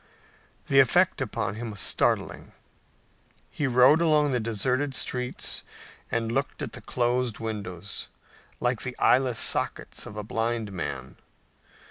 The 0.65 0.79
effect 0.79 1.21
upon 1.21 1.53
him 1.53 1.69
was 1.69 1.79
startling. 1.79 2.53
He 3.51 3.67
rode 3.67 4.01
along 4.01 4.31
the 4.31 4.39
deserted 4.39 4.95
streets 4.95 5.61
and 6.11 6.31
looked 6.31 6.63
at 6.63 6.73
the 6.73 6.81
closed 6.81 7.37
windows, 7.37 8.07
like 8.59 8.81
the 8.81 8.97
eyeless 8.97 9.37
sockets 9.37 10.07
of 10.07 10.17
a 10.17 10.23
blind 10.23 10.71
man. 10.71 11.17